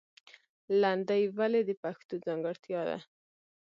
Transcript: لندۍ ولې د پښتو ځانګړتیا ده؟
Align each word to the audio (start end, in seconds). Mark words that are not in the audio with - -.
لندۍ 0.81 1.23
ولې 1.37 1.61
د 1.65 1.71
پښتو 1.83 2.13
ځانګړتیا 2.25 2.81
ده؟ 2.89 2.97